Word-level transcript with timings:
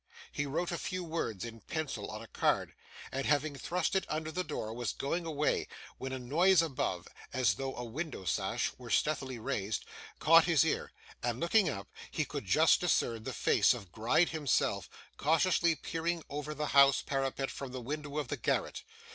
He 0.31 0.47
wrote 0.47 0.71
a 0.71 0.79
few 0.79 1.03
words 1.03 1.45
in 1.45 1.59
pencil 1.61 2.09
on 2.09 2.23
a 2.23 2.27
card, 2.27 2.73
and 3.11 3.27
having 3.27 3.55
thrust 3.55 3.93
it 3.95 4.07
under 4.09 4.31
the 4.31 4.43
door 4.43 4.73
was 4.73 4.93
going 4.93 5.27
away, 5.27 5.67
when 5.99 6.11
a 6.11 6.17
noise 6.17 6.63
above, 6.63 7.07
as 7.31 7.53
though 7.53 7.75
a 7.75 7.83
window 7.85 8.25
sash 8.25 8.71
were 8.79 8.89
stealthily 8.89 9.37
raised, 9.37 9.85
caught 10.17 10.45
his 10.45 10.65
ear, 10.65 10.91
and 11.21 11.39
looking 11.39 11.69
up 11.69 11.87
he 12.09 12.25
could 12.25 12.45
just 12.45 12.79
discern 12.79 13.25
the 13.25 13.31
face 13.33 13.75
of 13.75 13.91
Gride 13.91 14.29
himself, 14.29 14.89
cautiously 15.17 15.75
peering 15.75 16.23
over 16.31 16.55
the 16.55 16.69
house 16.73 17.03
parapet 17.03 17.51
from 17.51 17.71
the 17.71 17.79
window 17.79 18.17
of 18.17 18.29
the 18.29 18.37
garret. 18.37 18.81